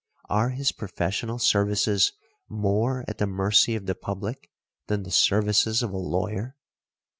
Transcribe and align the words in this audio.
Are 0.29 0.49
his 0.49 0.71
professional 0.71 1.37
services 1.37 2.11
more 2.49 3.05
at 3.07 3.19
the 3.19 3.27
mercy 3.27 3.75
of 3.75 3.85
the 3.85 3.93
public 3.93 4.49
than 4.87 5.03
the 5.03 5.11
services 5.11 5.83
of 5.83 5.93
a 5.93 5.97
lawyer? 5.97 6.55